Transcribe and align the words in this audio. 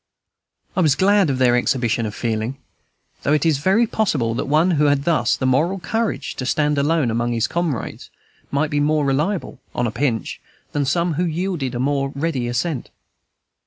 I 0.75 0.79
was 0.81 0.95
glad 0.95 1.29
of 1.29 1.37
their 1.37 1.55
exhibition 1.55 2.07
of 2.07 2.15
feeling, 2.15 2.57
though 3.21 3.33
it 3.33 3.45
is 3.45 3.59
very 3.59 3.85
possible 3.85 4.33
that 4.33 4.41
the 4.45 4.49
one 4.49 4.71
who 4.71 4.85
had 4.85 5.03
thus 5.03 5.37
the 5.37 5.45
moral 5.45 5.77
courage 5.77 6.33
to 6.37 6.45
stand 6.47 6.79
alone 6.79 7.11
among 7.11 7.33
his 7.33 7.45
comrades 7.45 8.09
might 8.49 8.71
be 8.71 8.79
more 8.79 9.05
reliable, 9.05 9.59
on 9.75 9.85
a 9.85 9.91
pinch, 9.91 10.41
than 10.71 10.85
some 10.85 11.13
who 11.13 11.23
yielded 11.25 11.75
a 11.75 11.79
more 11.79 12.09
ready 12.15 12.47
assent. 12.47 12.89